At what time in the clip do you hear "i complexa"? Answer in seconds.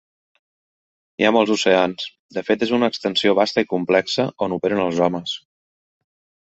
3.67-4.29